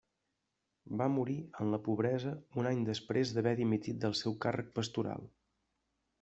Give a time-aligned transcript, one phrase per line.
[1.01, 2.31] Va morir en la pobresa
[2.63, 5.31] un any després d'haver dimitit del seu càrrec pastoral.